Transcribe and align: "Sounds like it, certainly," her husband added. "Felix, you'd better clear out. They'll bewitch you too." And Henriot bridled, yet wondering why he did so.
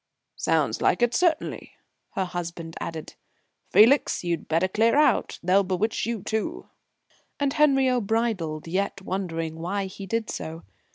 "Sounds 0.35 0.81
like 0.81 1.03
it, 1.03 1.13
certainly," 1.13 1.73
her 2.15 2.25
husband 2.25 2.75
added. 2.81 3.13
"Felix, 3.69 4.23
you'd 4.23 4.47
better 4.47 4.67
clear 4.67 4.95
out. 4.95 5.37
They'll 5.43 5.63
bewitch 5.63 6.07
you 6.07 6.23
too." 6.23 6.67
And 7.39 7.53
Henriot 7.53 8.07
bridled, 8.07 8.67
yet 8.67 9.03
wondering 9.03 9.59
why 9.59 9.85
he 9.85 10.07
did 10.07 10.31
so. 10.31 10.63